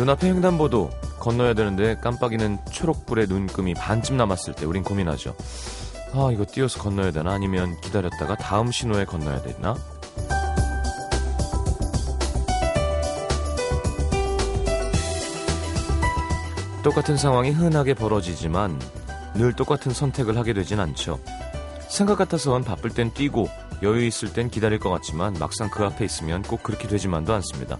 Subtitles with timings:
[0.00, 0.88] 눈앞에 횡단보도
[1.18, 5.36] 건너야 되는데 깜빡이는 초록불에 눈금이 반쯤 남았을 때 우린 고민하죠.
[6.14, 7.32] 아, 이거 띄어서 건너야 되나?
[7.32, 9.74] 아니면 기다렸다가 다음 신호에 건너야 되나?
[16.82, 18.80] 똑같은 상황이 흔하게 벌어지지만
[19.34, 21.20] 늘 똑같은 선택을 하게 되진 않죠.
[21.90, 23.50] 생각 같아선 바쁠 땐 뛰고
[23.82, 27.76] 여유 있을 땐 기다릴 것 같지만 막상 그 앞에 있으면 꼭 그렇게 되지만도 않습니다.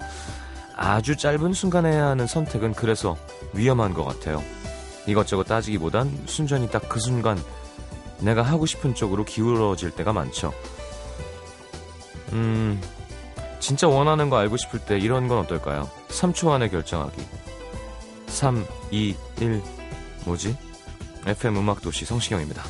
[0.83, 3.15] 아주 짧은 순간에 해야 하는 선택은 그래서
[3.53, 4.43] 위험한 것 같아요.
[5.07, 7.39] 이것저것 따지기보단 순전히 딱 그 순간
[8.21, 10.53] 내가 하고 싶은 쪽으로 기울어질 때가 많죠.
[12.33, 12.81] 음,
[13.59, 15.91] 진짜 원하는 거 알고 싶을 때 이런 건 어떨까요?
[16.09, 17.23] 3초 안에 결정하기.
[18.29, 19.63] 3, 2, 1.
[20.25, 20.57] 뭐지?
[21.27, 22.63] FM 음악도시 성시경입니다.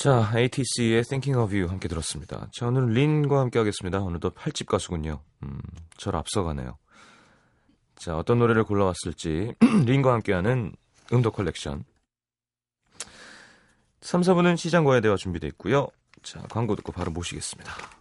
[0.00, 2.48] 자, ATC의 Thinking of You 함께 들었습니다.
[2.54, 4.00] 자, 오늘은 린과 함께 하겠습니다.
[4.00, 5.20] 오늘도 8집 가수군요.
[5.42, 5.60] 음,
[5.98, 6.78] 저를 앞서가네요.
[7.96, 9.52] 자, 어떤 노래를 골라왔을지
[9.84, 10.72] 린과 함께하는
[11.12, 11.84] 음도 컬렉션.
[14.00, 15.88] 3, 4부는 시장과의 대화 준비되어 있고요.
[16.22, 17.99] 자, 광고 듣고 바로 모시겠습니다.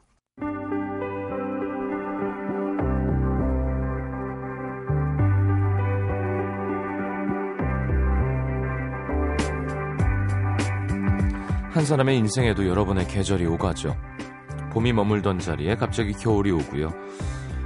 [11.71, 13.95] 한 사람의 인생에도 여러 번의 계절이 오가죠.
[14.71, 16.89] 봄이 머물던 자리에 갑자기 겨울이 오고요.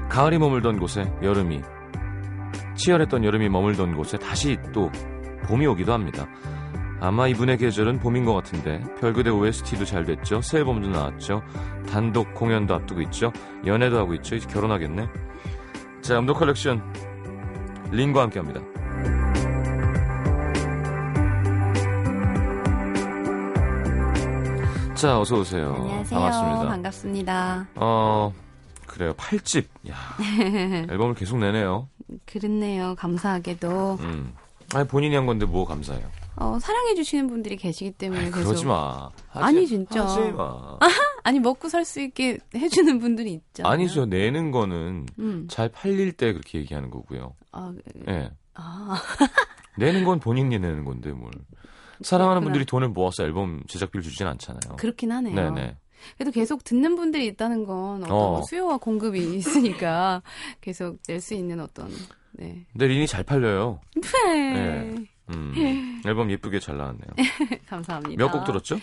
[0.10, 1.62] 가을이 머물던 곳에 여름이,
[2.76, 4.92] 치열했던 여름이 머물던 곳에 다시 또
[5.46, 6.28] 봄이 오기도 합니다.
[7.00, 10.42] 아마 이분의 계절은 봄인 것 같은데 별그대 OST도 잘 됐죠.
[10.42, 11.42] 새 앨범도 나왔죠.
[11.90, 13.32] 단독 공연도 앞두고 있죠.
[13.66, 14.36] 연애도 하고 있죠.
[14.36, 15.08] 이제 결혼하겠네.
[16.02, 16.82] 자, 음도 컬렉션
[17.92, 18.73] 린과 함께합니다.
[25.04, 25.76] 자, 어서 오세요.
[25.76, 26.18] 안녕하세요.
[26.18, 26.70] 반갑습니다.
[26.70, 27.68] 반갑습니다.
[27.76, 28.34] 어,
[28.88, 29.14] 그래요.
[29.16, 29.66] 8집.
[29.90, 29.96] 야.
[30.90, 31.90] 앨범을 계속 내네요.
[32.26, 32.96] 그렇네요.
[32.96, 34.34] 감사하게도 음.
[34.74, 36.08] 아니, 본인이 한 건데 뭐 감사해요.
[36.38, 39.10] 어, 사랑해 주시는 분들이 계시기 때문에 계속 그러지 마.
[39.28, 40.06] 하지, 아니, 진짜.
[40.06, 40.78] 하지 마.
[41.24, 43.74] 아니 먹고 살 수 있게 해주는 분들이 있잖아요.
[43.74, 44.06] 아니죠.
[44.06, 45.48] 내는 거는 음.
[45.50, 47.36] 잘 팔릴 때 그렇게 얘기하는 거고요.
[47.52, 47.74] 아,
[48.08, 48.32] 예.
[48.54, 48.96] 아,
[49.78, 51.30] 내는 건 본인이 내는 건데 뭘.
[52.04, 52.52] 사랑하는 그렇구나.
[52.52, 54.76] 분들이 돈을 모아서 앨범 제작비를 주진 않잖아요.
[54.78, 55.36] 그렇긴 하네요.
[55.36, 55.78] 네네.
[56.18, 58.32] 그래도 계속 듣는 분들이 있다는 건 어떤 어.
[58.32, 60.22] 뭐 수요와 공급이 있으니까
[60.62, 61.90] 계속 낼 수 있는 어떤
[62.34, 62.66] 네.
[62.74, 63.80] 근데 린이 잘 팔려요.
[63.96, 64.96] 네.
[65.30, 66.02] 음.
[66.06, 67.08] 앨범 예쁘게 잘 나왔네요.
[67.70, 68.22] 감사합니다.
[68.24, 68.76] 몇 곡 들었죠?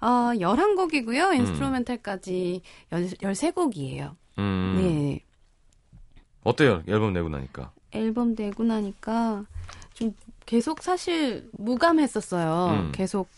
[0.00, 1.34] 어, 11곡이고요.
[1.38, 4.14] 인스트루멘탈까지 13곡이에요.
[4.38, 4.74] 음.
[4.78, 5.20] 네.
[6.44, 6.82] 어때요?
[6.86, 7.72] 앨범 내고 나니까.
[7.90, 9.44] 앨범 내고 나니까
[9.94, 10.14] 좀
[10.48, 12.86] 계속 사실 무감했었어요.
[12.86, 12.92] 음.
[12.92, 13.28] 계속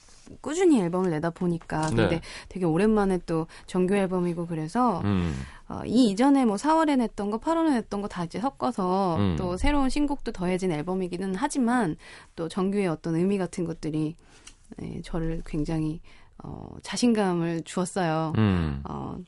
[0.41, 2.21] 꾸준히 앨범을 내다 보니까 근데 네.
[2.49, 5.35] 되게 오랜만에 또 정규 앨범이고 그래서 음.
[5.69, 9.35] 어, 이 이전에 뭐 4월에 냈던 거, 8월에 냈던 거 다 이제 섞어서 음.
[9.37, 11.97] 또 새로운 신곡도 더해진 앨범이기는 하지만
[12.37, 14.15] 또 정규의 어떤 의미 같은 것들이
[14.77, 16.01] 네, 저를 굉장히
[16.45, 18.35] 어, 자신감을 주었어요.
[18.39, 18.83] 음.
[18.89, 19.19] 어,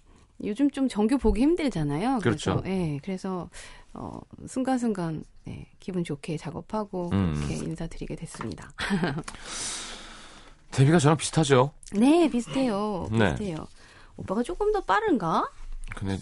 [0.44, 2.20] 요즘 좀 정규 보기 힘들잖아요.
[2.20, 2.60] 그렇죠.
[2.62, 3.50] 그래서, 예, 그래서
[3.94, 7.34] 어, 순간순간 네, 기분 좋게 작업하고 음.
[7.36, 8.70] 이렇게 인사드리게 됐습니다.
[10.70, 11.72] 데뷔가 저랑 비슷하죠?
[11.92, 13.08] 네, 비슷해요.
[13.12, 13.30] 네.
[13.34, 13.66] 비슷해요.
[14.16, 15.50] 오빠가 조금 더 빠른가?
[15.94, 16.18] 근데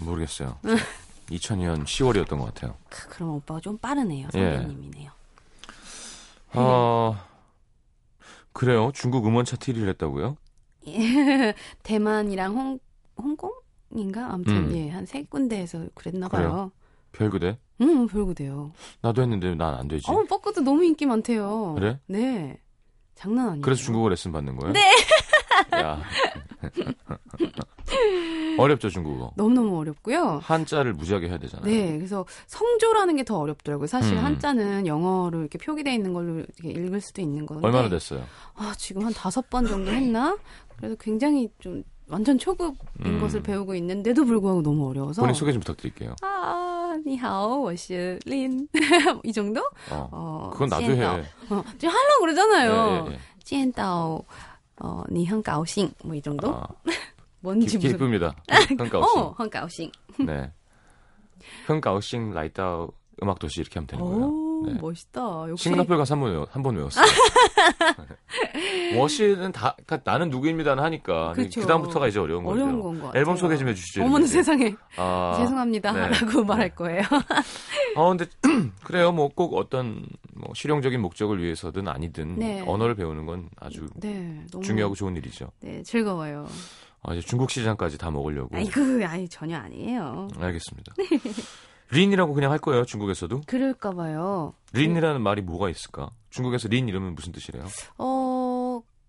[0.00, 0.58] 모르겠어요.
[1.30, 2.76] 2000년 10월이었던 것 같아요.
[2.88, 4.28] 크, 그럼 오빠가 좀 빠르네요.
[4.34, 4.38] 예.
[4.58, 5.10] 선배님이네요.
[6.54, 7.16] 어,
[8.52, 8.90] 그래요.
[8.94, 10.36] 중국 음원 차트 1위를 했다고요?
[11.82, 12.78] 대만이랑 홍,
[13.16, 14.32] 홍콩인가?
[14.32, 14.76] 아무튼 음.
[14.76, 16.70] 예, 한 세 군데에서 그랬나 그래요?
[17.16, 17.58] 별그대?
[17.80, 18.72] 응, 별거돼요.
[19.02, 20.10] 나도 했는데 난 안 되지.
[20.10, 21.74] 어, 뻐꾸도 너무 인기 많대요.
[21.76, 21.98] 그래?
[22.06, 22.58] 네.
[23.14, 23.62] 장난 아니에요.
[23.62, 24.72] 그래서 중국어 레슨 받는 거예요?
[24.74, 24.92] 네.
[25.80, 26.02] 야.
[28.58, 29.32] 어렵죠, 중국어.
[29.36, 30.40] 너무너무 어렵고요.
[30.42, 31.66] 한자를 무지하게 해야 되잖아요.
[31.70, 33.86] 네, 그래서 성조라는 게 더 어렵더라고요.
[33.88, 34.24] 사실 음.
[34.24, 37.66] 한자는 영어로 이렇게 표기되어 있는 걸로 이렇게 읽을 수도 있는 건데.
[37.66, 38.22] 얼마나 됐어요?
[38.54, 40.36] 아, 지금 한 다섯 번 정도 했나?
[40.76, 43.20] 그래서 굉장히 좀 완전 초급인 음.
[43.20, 45.22] 것을 배우고 있는데도 불구하고 너무 어려워서.
[45.22, 46.14] 본인 소개 좀 부탁드릴게요.
[46.22, 48.67] 아, 니하오, 我是 린.
[49.23, 49.61] 이 정도?
[49.89, 50.07] 어.
[50.11, 51.17] 어, 그건 나도 지엔다오.
[51.17, 51.21] 해.
[51.49, 53.05] 어, 지금 하려고 그러잖아요.
[53.07, 53.19] 예, 예, 예.
[53.43, 54.23] 见到
[54.77, 55.91] 어, 你很高兴.
[56.03, 56.53] 뭐 이 정도?
[56.53, 56.67] 아,
[57.39, 58.35] 뭔지 기, 무슨 기쁩니다.
[58.77, 59.21] 흥가오싱.
[59.21, 59.91] 어, 很高兴.
[60.19, 60.51] 네.
[61.65, 62.91] 흥가오싱 라이다오
[63.23, 64.25] 음악 도시 이렇게 하면 되는 거예요.
[64.25, 64.73] 오, 네.
[64.79, 65.49] 멋있다.
[65.49, 67.05] 역시 싱가포르 가서 한번 외워, 한번 외웠어요.
[69.00, 71.32] 워시는 다, 그러니까 나는 누구입니다는 하니까.
[71.32, 71.60] 그렇죠.
[71.60, 72.62] 그 다음부터가 이제 어려운 거죠.
[72.62, 73.18] 어려운 건것 같아요.
[73.20, 74.04] 앨범 소개 좀 해주시죠.
[74.04, 74.26] 어머나.
[74.26, 76.08] 세상에 아, 죄송합니다 네.
[76.08, 77.02] 라고 말할 거예요.
[77.96, 78.26] 어, 근데,
[78.84, 79.12] 그래요.
[79.12, 82.62] 뭐 꼭 어떤, 뭐, 실용적인 목적을 위해서든 아니든, 네.
[82.66, 85.50] 언어를 배우는 건 아주 네, 너무 중요하고 좋은 일이죠.
[85.60, 86.46] 네, 즐거워요.
[87.02, 88.56] 아, 이제 중국 시장까지 다 먹으려고.
[88.56, 90.28] 아이고, 아이 전혀 아니에요.
[90.40, 90.94] 알겠습니다.
[91.90, 93.42] 린이라고 그냥 할 거예요, 중국에서도?
[93.46, 94.54] 그럴까 봐요.
[94.72, 96.10] 린이라는 말이 뭐가 있을까?
[96.30, 97.64] 중국에서 린 이름은 무슨 뜻이래요?
[97.98, 98.55] 어,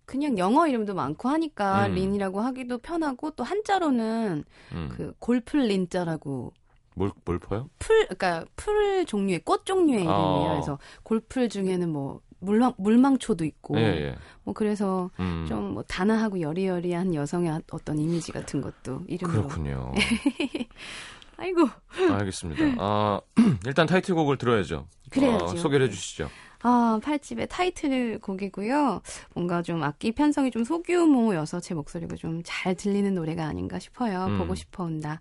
[0.08, 1.94] 그냥 영어 이름도 많고 하니까 음.
[1.94, 4.88] 린이라고 하기도 편하고 또 한자로는 음.
[4.90, 6.54] 그 골풀 린자라고
[6.94, 7.68] 뭘, 뭘 퍼요?
[7.78, 10.48] 풀 그러니까 풀 종류의 꽃 종류의 이름이에요.
[10.48, 10.52] 아.
[10.54, 14.16] 그래서 골풀 중에는 뭐 물망 물망초도 있고 예, 예.
[14.44, 19.92] 뭐 그래서 음, 좀뭐 단아하고 여리여리한 여성의 어떤 이미지 같은 것도 이름으로 그렇군요.
[21.36, 21.68] 아이고
[22.14, 22.82] 알겠습니다.
[22.82, 23.20] 아,
[23.66, 24.86] 일단 타이틀곡을 들어야죠.
[25.10, 25.44] 그래야죠.
[25.44, 26.30] 어, 소개를 해주시죠.
[26.62, 29.00] 아, 팔집의 타이틀 곡이고요.
[29.34, 34.26] 뭔가 좀 악기 편성이 좀 소규모여서 제 목소리가 좀 잘 들리는 노래가 아닌가 싶어요.
[34.26, 34.38] 음.
[34.38, 35.20] 보고 싶어 온다.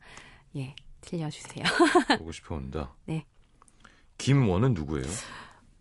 [0.56, 1.63] 예, 들려주세요.
[2.19, 2.94] 보고 싶어 온다.
[3.06, 3.25] 네.
[4.18, 5.06] 김원은 누구예요?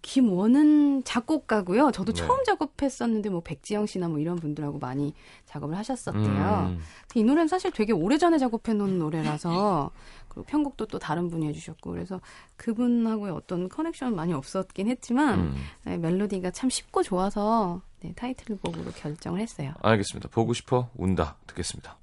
[0.02, 1.90] 김원은 작곡가고요.
[1.90, 2.22] 저도 네.
[2.22, 5.12] 처음 작업했었는데 뭐 백지영 씨나 뭐 이런 분들하고 많이
[5.46, 6.66] 작업을 하셨었대요.
[6.70, 6.80] 음,
[7.16, 9.90] 이 노래는 사실 되게 오래전에 작업해 놓은 노래라서
[10.36, 12.20] 그리고 편곡도 또 다른 분이 해주셨고 그래서
[12.56, 15.54] 그분하고의 어떤 커넥션 많이 없었긴 했지만 음,
[15.84, 19.72] 네, 멜로디가 참 쉽고 좋아서 네, 타이틀곡으로 결정을 했어요.
[19.80, 20.28] 알겠습니다.
[20.28, 21.36] 보고 싶어 운다.
[21.46, 21.96] 듣겠습니다.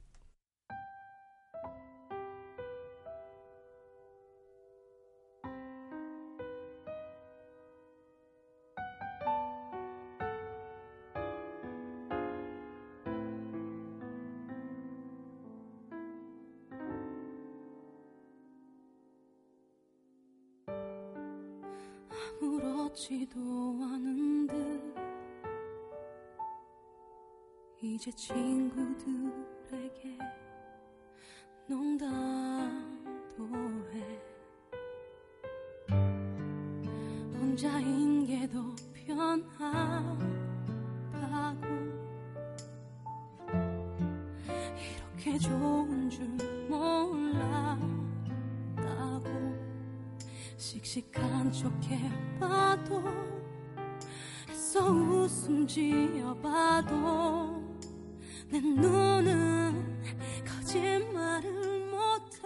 [22.94, 23.40] 아무렇지도
[23.82, 24.96] 않은 듯
[27.82, 29.50] 이제 친구들에게
[31.68, 33.50] 농담도
[33.92, 34.22] 해.
[37.34, 38.64] 혼자인 게 더
[38.94, 39.44] 편하다고.
[45.18, 46.28] 이렇게 좋은 줄
[46.70, 47.74] 몰랐다고.
[50.58, 53.04] 씩씩한 척 해봐도
[54.50, 56.96] 애써 웃음 지어봐도
[58.50, 60.02] 내 눈은
[60.44, 62.42] 거짓말을 못해.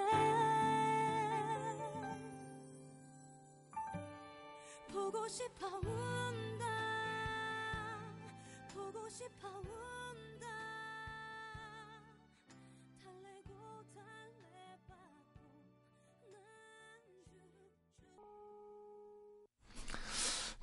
[4.91, 6.65] 보고 싶어 운다.
[8.73, 10.26] 보고 싶어 운다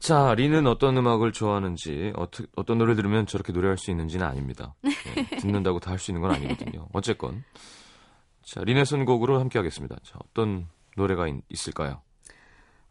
[0.05, 4.75] 자, 린은 어떤 음악을 좋아하는지, 어떠, 어떤 노래 들으면 저렇게 노래할 수 있는지는 아닙니다.
[4.83, 4.91] 네,
[5.39, 6.89] 듣는다고 다 할 수 있는 건 아니거든요.
[6.93, 7.43] 어쨌건.
[8.43, 9.97] 자, 린의 선곡으로 함께 하겠습니다.
[10.05, 12.03] 자, 어떤 노래가 있, 있을까요?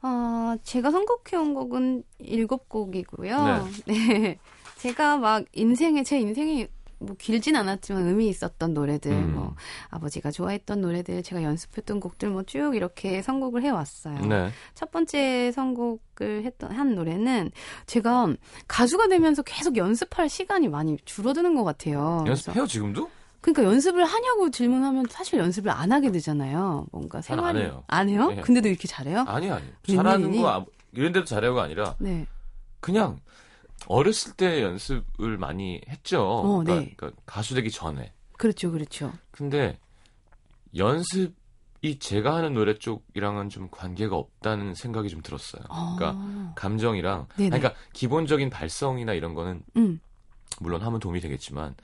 [0.02, 3.68] 어, 제가 선곡해온 곡은 일곱 곡이고요.
[3.86, 4.40] 네.
[4.78, 6.66] 제가 막 인생에, 제 인생이
[7.06, 9.34] 뭐 길진 않았지만 의미 있었던 노래들, 음.
[9.36, 9.56] 뭐
[9.90, 14.20] 아버지가 좋아했던 노래들, 제가 연습했던 곡들 뭐 쭉 이렇게 선곡을 해왔어요.
[14.26, 14.50] 네.
[14.74, 17.52] 첫 번째 선곡을 했던 한 노래는
[17.86, 18.34] 제가
[18.68, 22.24] 가수가 되면서 계속 연습할 시간이 많이 줄어드는 것 같아요.
[22.28, 23.10] 연습해요, 지금도?
[23.42, 26.86] 그러니까 연습을 하냐고 질문하면 사실 연습을 안 하게 되잖아요.
[26.94, 27.84] 뭔가 생활이 해요.
[27.88, 28.28] 안 해요?
[28.30, 28.42] 네.
[28.42, 29.26] 근데도 이렇게 잘해요?
[29.28, 29.64] 아니, 아니.
[29.88, 29.96] 웬일이니?
[29.98, 32.26] 잘하는 거, 아무- 이런 데도 잘해요가 아니라, 네.
[32.80, 33.18] 그냥,
[33.88, 36.22] 어렸을 때 연습을 많이 했죠.
[36.22, 36.94] 어, 그러니까, 네.
[36.96, 38.14] 그러니까 가수 되기 전에.
[38.38, 39.12] 그렇죠, 그렇죠.
[39.32, 39.78] 근데,
[40.76, 45.64] 연습이 제가 하는 노래 쪽이랑은 좀 관계가 없다는 생각이 좀 들었어요.
[45.70, 47.28] 그러니까, 아, 감정이랑.
[47.38, 50.00] 아니, 그러니까 기본적인 발성이나 이런 거는 음,
[50.60, 51.76] 물론 하면 도움이 되겠지만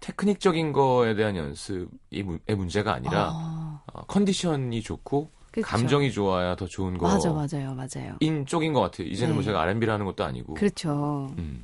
[0.00, 5.68] 테크닉적인 거에 대한 연습이 문- 의 문제가 아니라 아, 어, 컨디션이 좋고 그쵸.
[5.68, 7.06] 감정이 좋아야 더 좋은 거.
[7.06, 8.16] 맞아, 맞아요, 맞아요.
[8.18, 9.06] 인 쪽인 것 같아요.
[9.06, 9.46] 이제는 뭐 네.
[9.46, 10.54] 제가 R&B를 하는 것도 아니고.
[10.54, 11.30] 그렇죠.
[11.38, 11.62] 음.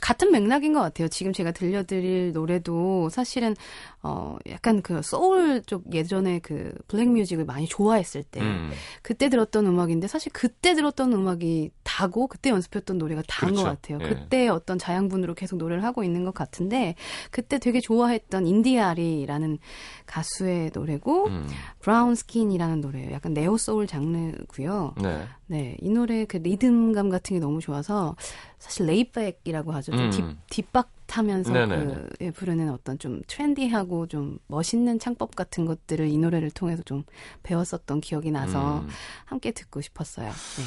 [0.00, 1.08] 같은 맥락인 것 같아요.
[1.08, 3.56] 지금 제가 들려드릴 노래도 사실은
[4.02, 8.70] 어 약간 그 소울 쪽 예전에 그 black music을 많이 좋아했을 때 음.
[9.02, 13.80] 그때 들었던 음악인데 사실 그때 들었던 음악이 다고 그때 연습했던 노래가 다인 것 그렇죠.
[13.80, 13.98] 같아요.
[14.02, 14.08] 예.
[14.14, 16.94] 그때 어떤 자양분으로 계속 노래를 하고 있는 것 같은데
[17.32, 19.58] 그때 되게 좋아했던 India.Arie라는
[20.06, 21.48] 가수의 노래고 음.
[21.80, 23.14] Brown Skin이라는 노래 예요.
[23.14, 24.94] 약간 neo soul 장르고요.
[25.00, 25.26] 네.
[25.46, 28.16] 네, 이 노래 그 리듬감 같은 게 너무 좋아서
[28.58, 29.92] 사실 lay back이라고 하죠.
[29.92, 30.10] 좀 음.
[30.10, 31.52] 딥, 뒷박 타면서.
[31.52, 37.04] 그 예, 부르는 어떤 좀 트렌디하고 좀 멋있는 창법 같은 것들을 이 노래를 통해서 좀
[37.42, 38.88] 배웠었던 기억이 나서 음.
[39.24, 40.28] 함께 듣고 싶었어요.
[40.28, 40.64] 네.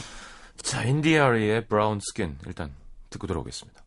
[0.58, 2.72] 자, India.Arie의 Brown Skin 일단
[3.10, 3.82] 듣고 들어오겠습니다.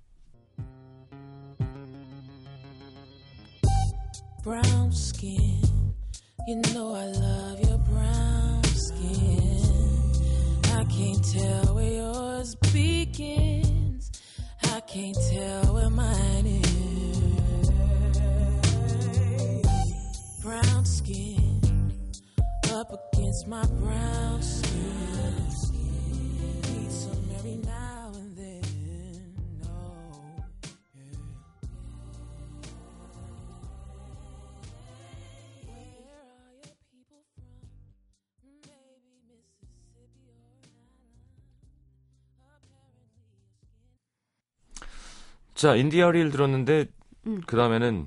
[4.45, 5.63] brown skin.
[6.47, 8.34] You know I love your brown.
[10.77, 14.11] I can't tell where yours begins.
[14.65, 17.71] I can't tell where mine is.
[20.43, 21.93] Brown skin
[22.73, 24.14] up against my brown
[45.65, 46.85] 자, 인디아리를 들었는데
[47.27, 47.41] 음.
[47.47, 48.07] 그 다음에는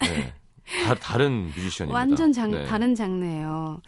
[0.00, 0.34] 네,
[0.84, 1.96] 다, 다른 뮤지션입니다.
[1.96, 2.64] 완전 장, 네.
[2.64, 3.80] 다른 장르예요.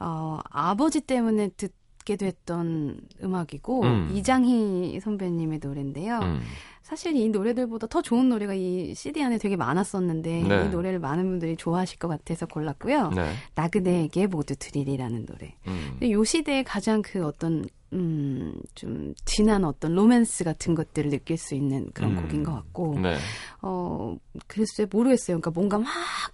[0.00, 4.10] 어, 아버지 때문에 듣게 됐던 음악이고 음.
[4.12, 6.18] 이장희 선배님의 노래인데요.
[6.18, 6.40] 음.
[6.82, 10.64] 사실 이 노래들보다 더 좋은 노래가 이 CD 안에 되게 많았었는데 네.
[10.64, 13.10] 이 노래를 많은 분들이 좋아하실 것 같아서 골랐고요.
[13.10, 13.32] 네.
[13.54, 15.54] 나그네에게 모두 드리리라는 노래.
[15.68, 15.98] 음.
[16.10, 21.90] 요 시대에 가장 그 어떤 음, 좀 진한 어떤 로맨스 같은 것들을 느낄 수 있는
[21.92, 22.22] 그런 음.
[22.22, 23.18] 곡인 것 같고 네.
[23.60, 25.38] 어 글쎄 모르겠어요.
[25.38, 25.88] 그러니까 뭔가 막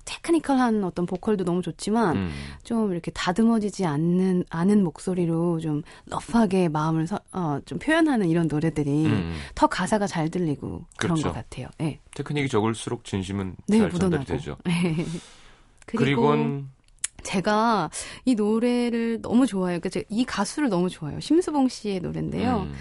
[0.05, 2.31] 테크니컬한 어떤 보컬도 너무 좋지만 음.
[2.62, 9.07] 좀 이렇게 다듬어지지 않는 않은 목소리로 좀 러프하게 마음을 서- 어, 좀 표현하는 이런 노래들이
[9.07, 9.35] 음.
[9.57, 11.28] 더 가사가 잘 들리고 그런 그렇죠.
[11.28, 11.68] 것 같아요.
[11.78, 13.90] 네, 테크닉이 적을수록 진심은 네 잘.
[13.90, 14.57] 전달이 되죠.
[15.87, 16.35] 그리고
[17.23, 17.90] 제가
[18.25, 19.80] 이 노래를 너무 좋아해요.
[19.80, 21.21] 그이 가수를 너무 좋아해요.
[21.21, 22.62] 심수봉 씨의 노래인데요.
[22.62, 22.75] 음.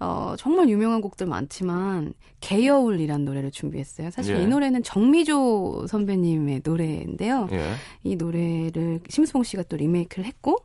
[0.00, 4.10] 어, 정말 유명한 곡들 많지만 개여울이란 노래를 준비했어요.
[4.10, 4.42] 사실 예.
[4.42, 7.48] 이 노래는 정미조 선배님의 노래인데요.
[7.50, 7.72] 예.
[8.04, 10.58] 이 노래를 심수봉 씨가 또 리메이크를 했고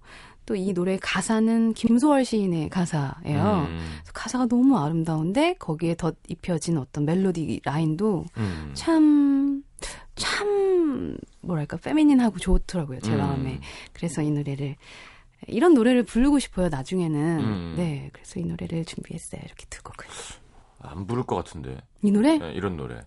[0.45, 3.67] 또 이 노래 가사는 김소월 시인의 가사예요.
[3.69, 3.79] 음.
[4.13, 8.71] 가사가 너무 아름다운데 거기에 덧 입혀진 어떤 멜로디 라인도 음.
[8.73, 9.63] 참,
[10.15, 13.17] 참, 뭐랄까, 페미닌하고 좋더라고요, 제 음.
[13.17, 13.59] 마음에.
[13.93, 14.75] 그래서 이 노래를,
[15.47, 17.39] 이런 노래를 부르고 싶어요, 나중에는.
[17.39, 17.73] 음.
[17.77, 20.05] 네, 그래서 이 노래를 준비했어요, 이렇게 두 곡을.
[20.79, 22.37] 안 부를 것 같은데 이 노래?
[22.37, 22.99] 네, 이런 노래.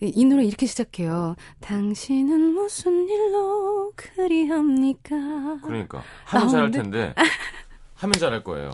[0.00, 1.36] 이, 이 노래 이렇게 시작해요.
[1.60, 5.58] 당신은 무슨 일로 그리합니까?
[5.62, 6.70] 그러니까 하면 잘할?
[6.70, 7.14] 텐데
[7.94, 8.70] 하면 잘할 거예요.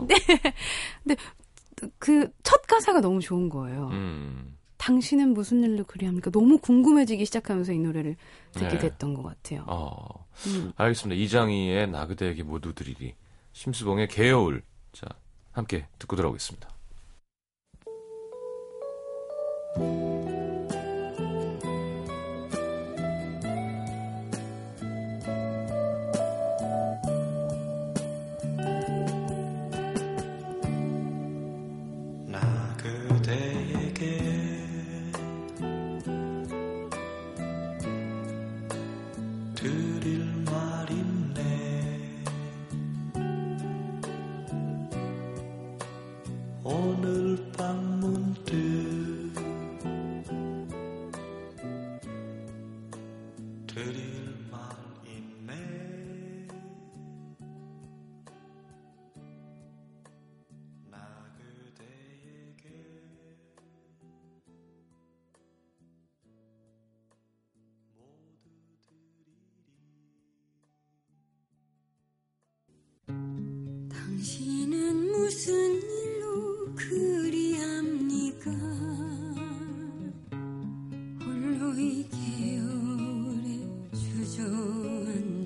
[1.98, 3.88] 그첫 가사가 너무 좋은 거예요.
[3.92, 4.56] 음.
[4.78, 6.30] 당신은 무슨 일로 그리합니까?
[6.30, 8.16] 너무 궁금해지기 시작하면서 이 노래를
[8.52, 8.78] 듣게 네.
[8.78, 9.64] 됐던 것 같아요.
[9.68, 10.26] 어.
[10.48, 10.72] 음.
[10.76, 11.20] 알겠습니다.
[11.22, 13.14] 이장희의 나 그대에게 모두 드리리.
[13.52, 14.62] 심수봉의 개여울.
[14.92, 15.06] 자,
[15.52, 16.68] 함께 듣고 들어오겠습니다.
[32.82, 33.51] 그대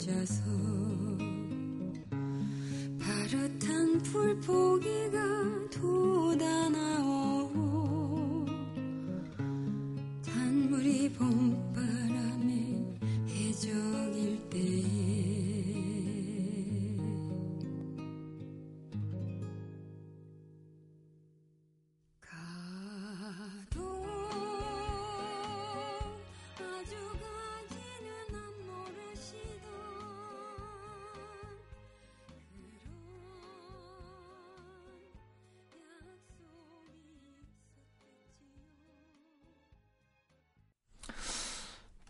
[0.06, 0.42] 앉아서
[3.00, 5.35] 파릇한 풀포기가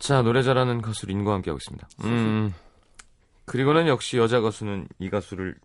[0.07, 1.89] 자, 노래 잘하는 가수 린과 함께하고 있습니다.
[2.05, 2.55] 음,
[3.45, 5.57] 그리고는 역시 여자 가수는 이 가수를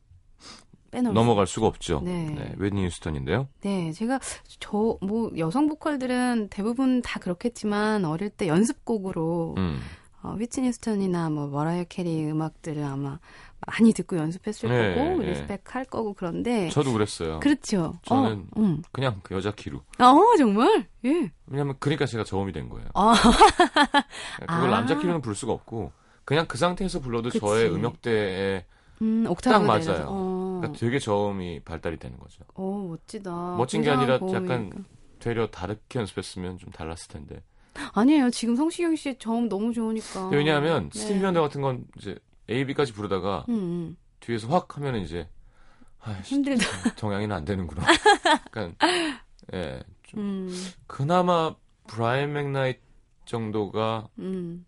[0.90, 2.02] 빼놓을 넘어갈 수가 없죠.
[2.04, 2.54] 네.
[2.58, 3.48] 휘트니 휴스턴인데요.
[3.62, 4.20] 네, 제가
[4.60, 9.80] 저 뭐 여성 보컬들은 대부분 다 그렇겠지만 어릴 때 연습곡으로 음.
[10.24, 13.20] 어, 휘트니 휴스턴이나 뭐 머라이어 캐리 음악들을 아마
[13.68, 15.30] 많이 듣고 연습했을 네, 거고 네.
[15.32, 17.40] respect 할 거고 그런데 저도 그랬어요.
[17.40, 17.94] 그렇죠.
[18.04, 18.82] 저는 어, 음.
[18.92, 19.78] 그냥 그 여자 키로.
[20.00, 21.32] 어 정말 예.
[21.48, 22.88] 왜냐면 그러니까 제가 저음이 된 거예요.
[22.94, 23.14] 아.
[24.40, 24.68] 그걸 아.
[24.68, 25.92] 남자 키로는 부를 수가 없고
[26.26, 27.40] 그냥 그 상태에서 불러도 그치.
[27.40, 28.66] 저의 음역대에
[29.02, 29.92] 음, 옥타브 내려서.
[29.92, 30.08] 맞아요.
[30.10, 30.58] 어.
[30.62, 32.44] 그러니까 되게 저음이 발달이 되는 거죠.
[32.54, 33.56] 어, 멋지다.
[33.58, 34.80] 멋진 게 아니라 약간 고음이니까.
[35.20, 37.42] 되려 다르게 연습했으면 좀 달랐을 텐데.
[37.94, 38.30] 아니에요.
[38.32, 40.28] 지금 성시경 씨 저음 너무 좋으니까.
[40.30, 41.00] 왜냐하면 네.
[41.00, 42.18] 스티비 원더 같은 건 이제
[42.52, 43.98] A, B까지 부르다가 음, 음.
[44.20, 45.28] 뒤에서 확 하면은 이제
[46.00, 46.96] 아이씨, 힘들다.
[46.96, 47.84] 동양이는 안 되는구나.
[48.48, 48.76] 약간
[49.54, 51.56] 예, 좀 음, 그나마
[51.88, 52.80] 브라이언 맥나이트
[53.26, 54.66] 정도가 음.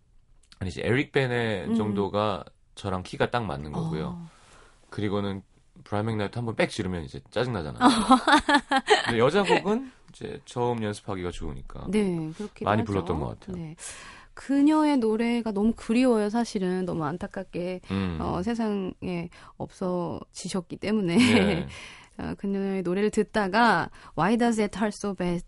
[0.59, 1.75] 아니지 에릭 베네 음.
[1.75, 2.43] 정도가
[2.75, 4.07] 저랑 키가 딱 맞는 거고요.
[4.07, 4.29] 어.
[4.89, 5.41] 그리고는
[5.83, 7.89] 브라이언 맥나이트 한번 빽 지르면 이제 짜증 나잖아요.
[9.05, 11.87] 근데 여자 곡은 이제 저음 연습하기가 좋으니까.
[11.89, 13.57] 네, 그렇게 많이 불렀던 것 같아요.
[13.57, 13.75] 네.
[14.33, 16.85] 그녀의 노래가 너무 그리워요, 사실은.
[16.85, 18.17] 너무 안타깝게 음.
[18.19, 21.67] 어, 세상에 없어지셨기 때문에 네.
[22.17, 25.43] 어, 그녀의 노래를 듣다가 Why Does It Hurt So Bad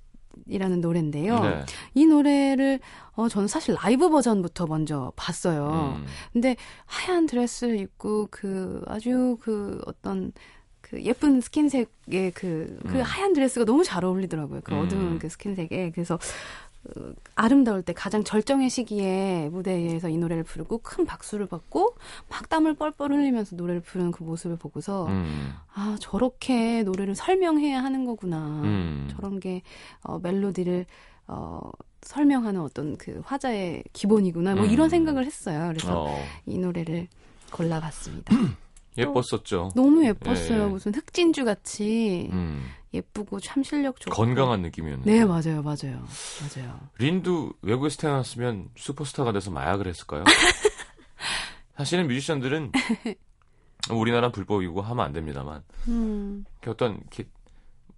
[0.47, 1.39] 이라는 노래인데요.
[1.39, 1.65] 네.
[1.93, 2.79] 이 노래를
[3.13, 5.95] 어, 저는 사실 라이브 버전부터 먼저 봤어요.
[5.97, 6.05] 음.
[6.33, 10.33] 근데 하얀 드레스를 입고 그 아주 그 어떤
[10.81, 13.01] 그 예쁜 스킨색의 그, 그 음.
[13.01, 14.61] 하얀 드레스가 너무 잘 어울리더라고요.
[14.63, 14.79] 그 음.
[14.79, 15.91] 어두운 그 스킨색에.
[15.91, 16.19] 그래서 어,
[17.35, 21.95] 아름다울 때 가장 절정의 시기에 무대에서 이 노래를 부르고 큰 박수를 받고
[22.29, 25.53] 막 땀을 뻘뻘 흘리면서 노래를 부르는 그 모습을 보고서 음.
[25.73, 28.61] 아 저렇게 노래를 설명해야 하는 거구나.
[28.63, 29.09] 음.
[29.11, 29.61] 저런 게
[30.01, 30.85] 어, 멜로디를
[31.27, 31.71] 어,
[32.01, 34.55] 설명하는 어떤 그 화자의 기본이구나.
[34.55, 34.69] 뭐 음.
[34.69, 35.67] 이런 생각을 했어요.
[35.69, 37.07] 그래서 어, 이 노래를
[37.51, 38.35] 골라봤습니다.
[38.97, 39.71] 예뻤었죠.
[39.75, 40.59] 너무 예뻤어요.
[40.59, 40.67] 예, 예.
[40.67, 42.63] 무슨 흑진주 같이 음.
[42.95, 44.15] 예쁘고 참 실력 좋고.
[44.15, 45.11] 건강한 느낌이었는데.
[45.11, 46.03] 네, 맞아요, 맞아요,
[46.41, 46.79] 맞아요.
[46.97, 50.23] 린도 외국에서 태어났으면 슈퍼스타가 돼서 마약을 했을까요?
[51.77, 52.71] 사실은 뮤지션들은
[53.91, 57.25] 우리나라 불법이고 하면 안 됩니다만 음, 어떤 이렇게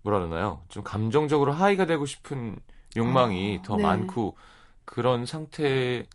[0.02, 0.64] 뭐라 그러나요?
[0.70, 2.58] 좀 감정적으로 하이가 되고 싶은
[2.96, 3.84] 욕망이 아, 더 네.
[3.84, 4.36] 많고
[4.86, 6.06] 그런 상태.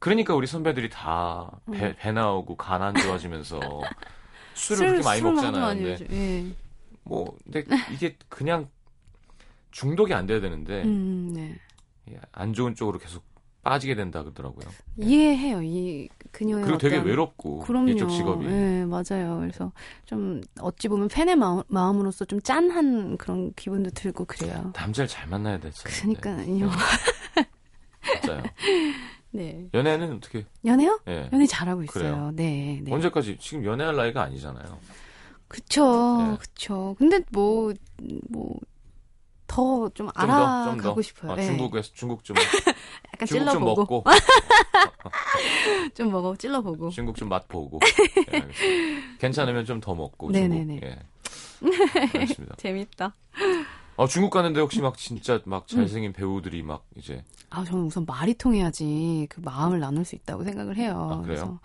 [0.00, 1.94] 그러니까 우리 선배들이 다 배, 음.
[1.98, 3.58] 배 나오고 간 안 좋아지면서
[4.54, 5.96] 술을 그렇게 많이 먹잖아요.
[5.96, 6.06] 근데.
[6.12, 6.46] 예.
[7.08, 8.68] 뭐 근데 이게 그냥
[9.70, 11.56] 중독이 안 돼야 되는데 음, 네.
[12.10, 13.24] 예, 안 좋은 쪽으로 계속
[13.62, 14.68] 빠지게 된다 그러더라고요.
[14.98, 15.62] 이해해요.
[15.62, 17.90] 이 그녀의 그리고 되게 외롭고 그럼요.
[17.90, 18.46] 이쪽 직업이.
[18.46, 19.38] 네, 맞아요.
[19.40, 19.72] 그래서
[20.06, 24.72] 좀 어찌 보면 팬의 마음, 마음으로서 좀 짠한 그런 기분도 들고 그래요.
[24.74, 25.92] 남자를 잘 만나야 됐어요.
[25.92, 26.70] 그러니까요.
[28.20, 28.42] 진짜요.
[29.30, 29.68] 네.
[29.74, 30.46] 연애는 어떻게?
[30.64, 31.00] 연애요?
[31.08, 31.28] 예.
[31.32, 31.92] 연애 잘하고 있어요.
[31.92, 32.30] 그래요?
[32.34, 32.92] 네, 네.
[32.92, 34.78] 언제까지 지금 연애할 나이가 아니잖아요.
[35.48, 36.36] 그쵸, 네.
[36.38, 36.94] 그쵸.
[36.98, 37.72] 근데 뭐,
[38.28, 38.58] 뭐,
[39.46, 40.12] 더좀좀 더, 좀 더.
[40.20, 41.32] 알아가고 싶어요.
[41.32, 41.46] 아, 네.
[41.46, 42.36] 중국에서 중국 좀
[43.14, 44.04] 약간 중국 좀 찔러보고, 먹고
[45.94, 46.90] 좀 먹어, 찔러보고.
[46.90, 47.80] 중국 좀 맛보고
[48.32, 49.16] 예, 알겠습니다.
[49.18, 50.80] 괜찮으면 좀 더 먹고 네네네.
[50.80, 50.82] 중국.
[50.84, 50.98] 예.
[52.14, 52.54] 알겠습니다.
[52.56, 53.14] 재밌다.
[53.96, 55.76] 아, 중국 가는데 혹시 막 진짜 막 음.
[55.76, 60.76] 잘생긴 배우들이 막 이제 아, 저는 우선 말이 통해야지 그 마음을 나눌 수 있다고 생각을
[60.76, 60.92] 해요.
[61.10, 61.24] 아, 그래요?
[61.24, 61.58] 그래서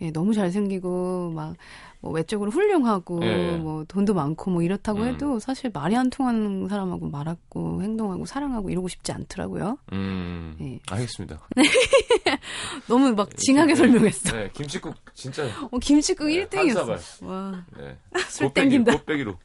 [0.00, 1.56] 예, 너무 잘생기고 막
[2.04, 3.56] 뭐 외적으로 훌륭하고 예.
[3.56, 5.08] 뭐 돈도 많고 뭐 이렇다고 음.
[5.08, 9.78] 해도 사실 말이 안 통하는 사람하고 말하고 행동하고 사랑하고 이러고 싶지 않더라고요.
[9.92, 10.78] 음 예.
[10.90, 11.40] 알겠습니다.
[12.88, 14.36] 너무 막 징하게 설명했어.
[14.36, 16.76] 네, 김치국 진짜 어, 김치국 네, 1등이었어.
[16.76, 16.98] 한 사발.
[17.22, 17.96] 와, 네.
[18.28, 18.98] 술 땡긴다.
[18.98, 19.38] 곱빼기로.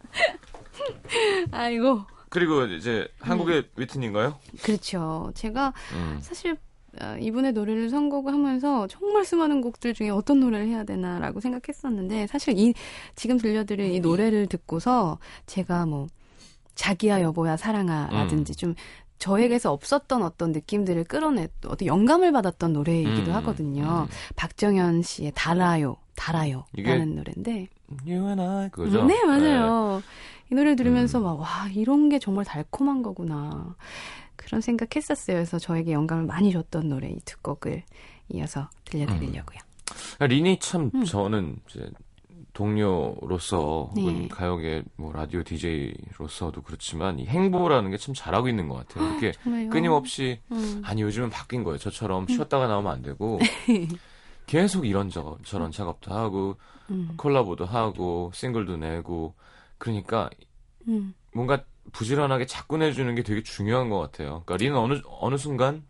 [1.52, 2.02] 아이고.
[2.28, 3.64] 그리고 이제 한국의 음.
[3.78, 4.38] 위트니인가요?
[4.64, 5.32] 그렇죠.
[5.34, 6.20] 제가 음.
[6.22, 6.69] 사실 아,
[7.20, 12.74] 이분의 노래를 선곡을 하면서 정말 수많은 곡들 중에 어떤 노래를 해야 되나라고 생각했었는데 사실 이
[13.16, 16.08] 지금 들려드릴 이 노래를 듣고서 제가 뭐
[16.76, 18.56] 자기야 여보야 사랑아라든지 음.
[18.56, 18.76] 좀
[19.20, 24.08] 저에게서 없었던 어떤 느낌들을 끌어내 어떤 영감을 받았던 노래이기도 음, 하거든요.
[24.10, 24.16] 음.
[24.38, 27.68] 박정현 씨의 달아요, 달아요라는 노래인데
[28.08, 29.04] You and I 그거죠?
[29.04, 30.02] 네, 맞아요.
[30.52, 33.76] 이 노래를 들으면서 막, 와, 이런 게 정말 달콤한 거구나.
[34.46, 35.36] 그런 생각했었어요.
[35.38, 37.84] 그래서 저에게 영감을 많이 줬던 노래 이 두 곡을
[38.30, 39.60] 이어서 들려드리려고요.
[40.20, 40.28] 네.
[40.28, 41.04] 린이 참 음.
[41.04, 41.90] 저는 이제
[42.54, 44.28] 동료로서 혹은 네.
[44.28, 49.10] 가요계 뭐 라디오 DJ로서도 그렇지만 이 행보라는 게 참 잘하고 있는 것 같아요.
[49.12, 49.70] 이렇게 정말요?
[49.70, 50.82] 끊임없이 음.
[50.86, 51.78] 아니 요즘은 바뀐 거예요.
[51.78, 53.40] 저처럼 쉬었다가 나오면 안 되고
[54.48, 56.56] 계속 이런 저, 저런 작업도 하고
[56.90, 57.14] 음.
[57.18, 59.36] 콜라보도 하고 싱글도 내고
[59.78, 60.30] 그러니까
[60.88, 61.14] 음.
[61.34, 64.44] 뭔가 부지런하게 자꾸 내주는 게 되게 중요한 것 같아요.
[64.46, 65.84] 그러니까 리는 어느 어느 순간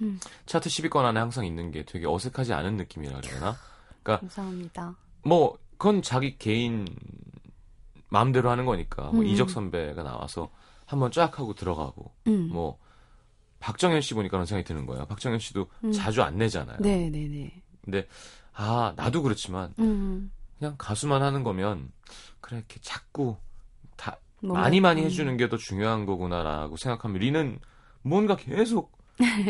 [0.00, 0.18] 음.
[0.46, 3.56] 차트 10위권 안에 항상 있는 게 되게 어색하지 않은 느낌이라 그래야 되나?
[4.02, 4.96] 감사합니다.
[5.22, 6.86] 뭐 그건 자기 개인
[8.08, 9.26] 마음대로 하는 거니까 뭐 음.
[9.26, 10.50] 이적 선배가 나와서
[10.86, 12.48] 한번 쫙 하고 들어가고 음.
[12.50, 12.78] 뭐
[13.60, 15.06] 박정현 씨 보니까 그런 생각이 드는 거예요.
[15.06, 15.92] 박정현 씨도 음.
[15.92, 16.78] 자주 안 내잖아요.
[16.80, 17.62] 네, 네, 네.
[17.84, 18.08] 근데
[18.52, 20.32] 아 나도 그렇지만 음.
[20.58, 21.92] 그냥 가수만 하는 거면
[22.40, 23.36] 그래 이렇게 자꾸
[24.40, 25.06] 많이 많이 음.
[25.06, 27.58] 해주는 게 더 중요한 거구나라고 생각하면 리는
[28.02, 28.92] 뭔가 계속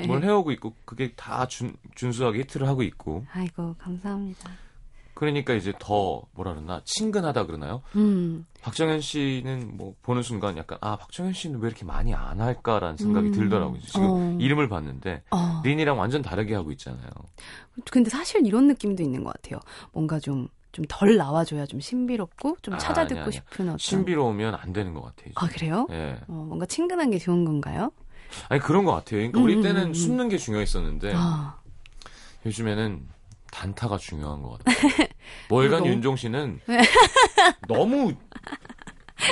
[0.06, 4.50] 뭘 해오고 있고 그게 다 준, 준수하게 히트를 하고 있고 아이고, 감사합니다.
[5.14, 7.82] 그러니까 이제 더 뭐라 그러나 친근하다 그러나요?
[7.94, 8.46] 음.
[8.62, 13.28] 박정현 씨는 뭐 보는 순간 약간 아 박정현 씨는 왜 이렇게 많이 안 할까라는 생각이
[13.28, 13.32] 음.
[13.32, 13.80] 들더라고요.
[13.80, 14.36] 지금 어.
[14.40, 15.60] 이름을 봤는데 어.
[15.62, 17.10] 린이랑 완전 다르게 하고 있잖아요.
[17.90, 19.60] 근데 사실 이런 느낌도 있는 것 같아요.
[19.92, 23.30] 뭔가 좀, 좀 덜 나와줘야 좀 신비롭고 좀 아, 찾아 아니야, 듣고 아니야.
[23.32, 23.78] 싶은 어떤.
[23.78, 25.32] 신비로우면 안 되는 것 같아요.
[25.36, 25.86] 아, 그래요?
[25.90, 26.12] 예.
[26.28, 27.90] 어, 뭔가 친근한 게 좋은 건가요?
[28.48, 29.18] 아니 그런 것 같아요.
[29.18, 29.94] 그러니까 음, 우리 음, 때는 음, 음.
[29.94, 31.56] 숨는 게 중요했었는데 아,
[32.46, 33.08] 요즘에는
[33.50, 34.76] 단타가 중요한 것 같아요.
[35.50, 36.60] 월간 너무- 윤종 씨는
[37.66, 38.12] 너무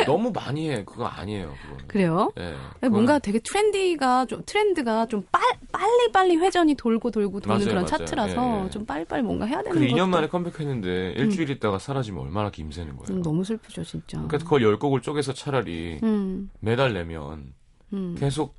[0.06, 0.84] 너무 많이 해.
[0.84, 1.54] 그거 아니에요.
[1.62, 1.76] 그거.
[1.86, 2.32] 그래요?
[2.38, 2.54] 예.
[2.80, 7.68] 네, 뭔가 되게 트렌디가 좀 트렌드가 좀 빨, 빨리 빨리 회전이 돌고 돌고 도는 맞아요,
[7.68, 7.86] 그런 맞아요.
[7.86, 8.70] 차트라서 예, 예.
[8.70, 12.96] 좀 빨리빨리 뭔가 해야 되는 그 것도 2년 만에 컴백했는데 일주일 있다가 사라지면 얼마나 김새는
[12.96, 13.18] 거예요.
[13.18, 14.18] 음, 너무 슬프죠 진짜.
[14.18, 17.52] 그러니까 그걸 열 곡을 쪼개서 차라리 음, 매달 내면
[17.92, 18.14] 음.
[18.18, 18.54] 계속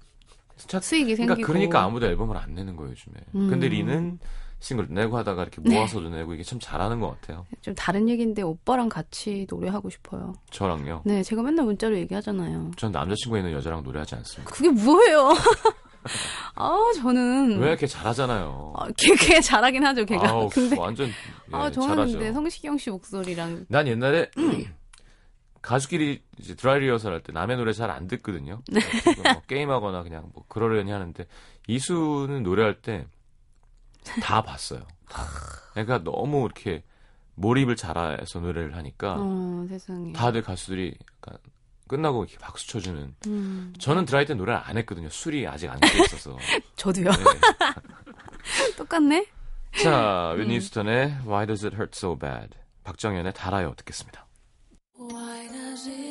[0.57, 1.47] 차트 수익이 그러니까 생기고.
[1.47, 3.15] 그러니까 아무도 앨범을 안 내는 거예요 요즘에.
[3.35, 3.49] 음.
[3.49, 4.19] 근데 리는
[4.59, 7.45] 싱글 내고 하다가 이렇게 모아서도 내고 이게 참 잘하는 것 같아요.
[7.61, 10.33] 좀 다른 얘기인데 오빠랑 같이 노래하고 싶어요.
[10.51, 11.01] 저랑요.
[11.05, 12.71] 네, 제가 맨날 문자로 얘기하잖아요.
[12.77, 14.53] 전 남자친구 있는 여자랑 노래하지 않습니다.
[14.53, 15.29] 그게 뭐예요?
[16.55, 18.73] 아, 저는 왜 이렇게 잘하잖아요.
[18.77, 20.29] 아, 걔, 걔 잘하긴 하죠, 걔가.
[20.29, 21.13] 아우, 근데 완전 예,
[21.51, 22.11] 아, 저는 잘하죠.
[22.13, 24.29] 근데 성시경 씨 목소리랑 난 옛날에
[25.61, 28.61] 가수끼리 이제 드라이 리허설 할 때 남의 노래 잘 안 듣거든요.
[28.69, 28.79] 네.
[29.33, 31.25] 뭐 게임하거나 그냥 뭐 그러려니 하는데
[31.67, 33.05] 이수는 노래할 때
[34.21, 34.81] 다 봤어요.
[35.09, 35.23] 다.
[35.73, 36.83] 그러니까 너무 이렇게
[37.35, 40.11] 몰입을 잘해서 노래를 하니까 어, 세상에.
[40.13, 41.37] 다들 가수들이 약간
[41.87, 43.15] 끝나고 이렇게 박수 쳐주는.
[43.27, 45.09] 음, 저는 드라이 때 노래를 안 했거든요.
[45.09, 46.37] 술이 아직 안 깨 있어서.
[46.75, 47.09] 저도요.
[47.11, 47.17] 네.
[48.77, 49.25] 똑같네.
[49.83, 50.41] 자, 음.
[50.41, 52.57] 윈니 휴스턴의 Why Does It Hurt So Bad.
[52.83, 54.25] 박정현의 달아요 듣겠습니다.
[54.99, 56.08] Why does it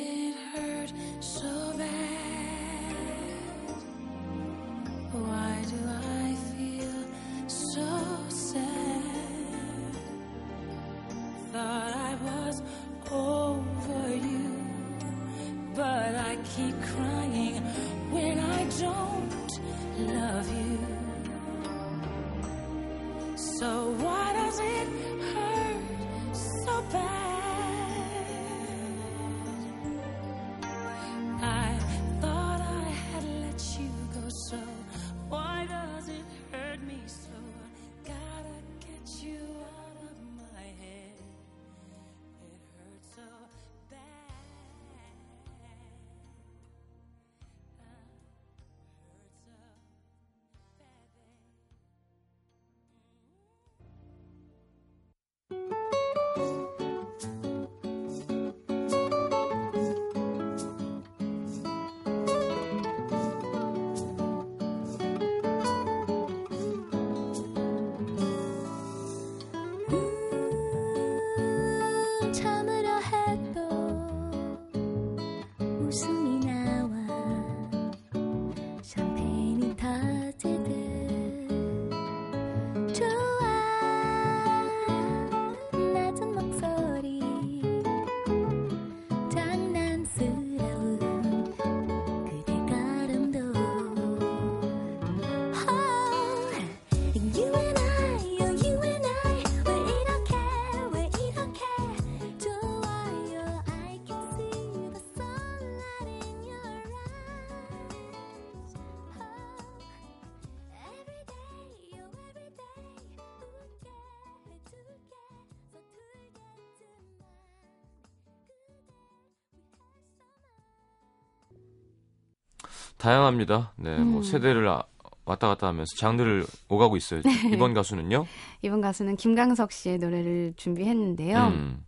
[122.99, 123.71] 다양합니다.
[123.77, 124.23] 네, 뭐 음.
[124.23, 124.83] 세대를 아-
[125.25, 127.21] 왔다 갔다 하면서 장르를 오가고 있어요.
[127.53, 128.25] 이번 가수는요?
[128.61, 131.37] 이번 가수는 김강석 씨의 노래를 준비했는데요.
[131.47, 131.83] 음,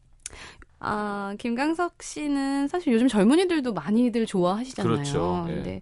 [0.80, 4.92] 아, 김강석 씨는 사실 요즘 젊은이들도 많이들 좋아하시잖아요.
[4.94, 5.46] 그렇죠.
[5.50, 5.54] 예.
[5.54, 5.82] 근데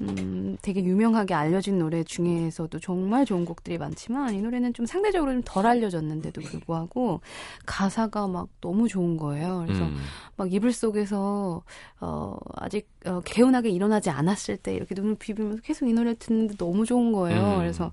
[0.00, 5.42] 음, 되게 유명하게 알려진 노래 중에서도 정말 좋은 곡들이 많지만 이 노래는 좀 상대적으로 좀
[5.44, 7.20] 덜 알려졌는데도 불구하고
[7.66, 9.64] 가사가 막 너무 좋은 거예요.
[9.66, 9.96] 그래서 음.
[10.36, 11.62] 막 이불 속에서
[12.00, 12.27] 어
[12.60, 17.12] 아직 어, 개운하게 일어나지 않았을 때 이렇게 눈을 비비면서 계속 이 노래를 듣는데 너무 좋은
[17.12, 17.54] 거예요.
[17.54, 17.58] 음.
[17.58, 17.92] 그래서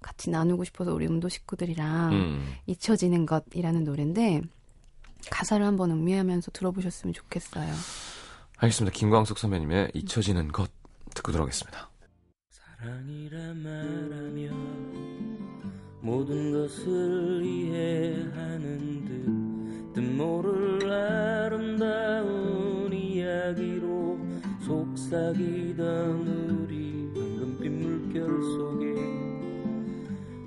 [0.00, 2.54] 같이 나누고 싶어서 우리 음도 식구들이랑 음.
[2.66, 4.42] 잊혀지는 것이라는 노래인데
[5.30, 7.72] 가사를 한번 음미하면서 들어보셨으면 좋겠어요.
[8.56, 8.96] 알겠습니다.
[8.96, 10.70] 김광석 선배님의 잊혀지는 것
[11.14, 11.90] 듣고 들어오겠습니다.
[12.50, 14.82] 사랑이라 말하면
[16.00, 22.71] 모든 것을 이해하는 듯 뜻모를 아름다운
[23.22, 24.18] 이야기로
[24.62, 28.94] 속삭이던 우리 황금빛 물결 속에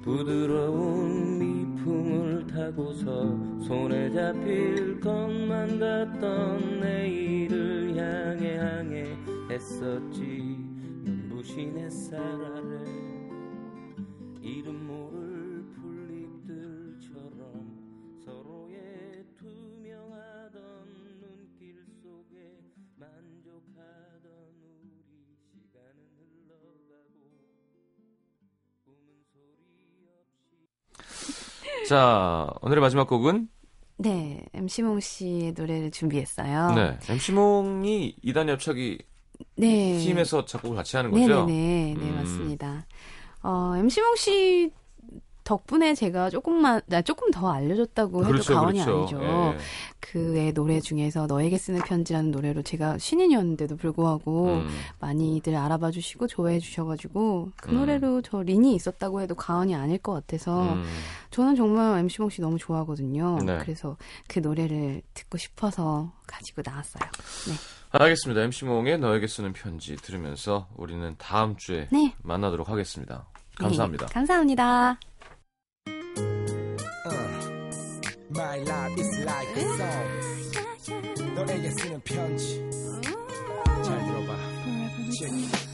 [0.02, 9.06] 부드러운 미풍을 타고서 손에 잡힐 것만 같던 내일을 향해 향해
[9.50, 10.58] 했었지.
[11.06, 12.84] 눈부신 햇살 아래
[14.42, 15.15] 이름 모를
[31.88, 33.48] 자, 오늘의 마지막 곡은
[33.98, 36.74] 네, MC몽 씨의 노래를 준비했어요.
[36.74, 38.98] 네, MC몽이 이단 협착이
[39.58, 39.98] 네.
[40.00, 41.46] 팀에서 작곡을 같이 하는 거죠?
[41.46, 42.16] 네네네, 네 음.
[42.16, 42.86] 맞습니다.
[43.44, 44.72] 어, MC몽 씨
[45.46, 49.00] 덕분에 제가 조금만, 나 조금 더 알려졌다고 해도 그렇죠, 과언이 그렇죠.
[49.00, 49.22] 아니죠.
[49.22, 49.58] 예.
[50.00, 54.70] 그의 노래 중에서 너에게 쓰는 편지라는 노래로 제가 신인이었는데도 불구하고 음.
[55.00, 57.78] 많이들 알아봐 주시고 좋아해 주셔가지고 그 음.
[57.78, 60.84] 노래로 저 린이 있었다고 해도 과언이 아닐 것 같아서 음.
[61.30, 63.38] 저는 정말 MC몽 씨 너무 좋아하거든요.
[63.46, 63.60] 네.
[63.60, 67.04] 그래서 그 노래를 듣고 싶어서 가지고 나왔어요.
[67.48, 67.54] 네.
[67.92, 68.42] 알겠습니다.
[68.42, 72.16] MC몽의 너에게 쓰는 편지 들으면서 우리는 다음 주에 네.
[72.24, 73.28] 만나도록 하겠습니다.
[73.58, 74.08] 감사합니다.
[74.08, 74.98] 네, 감사합니다.
[78.36, 81.36] My life is like a song.
[81.36, 82.62] 너에게 쓰는 편지.
[83.84, 84.36] 잘 들어봐.
[85.18, 85.66] Check.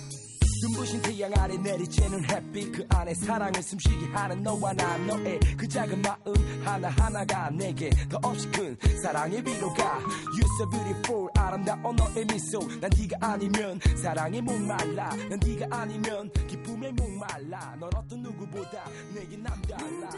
[0.62, 6.00] 눈부신 태양 아래 내리쬐는 햇빛 그 안에 사랑을 숨쉬게 하는 너와 나 너의 그 작은
[6.04, 12.91] 마음 하나하나가 내게 더 없이 큰 사랑의 위로가 You so beautiful 아름다운 너의 미소 난
[12.95, 20.10] 네가 아니면 사랑에 목말라 난 네가 아니면 기쁨에 목말라 넌 어떤 누구보다 내게 남달라